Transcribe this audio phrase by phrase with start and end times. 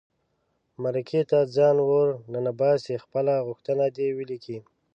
[0.83, 4.57] مرکې ته ځان ور ننباسي خپله غوښتنه دې ولیکي.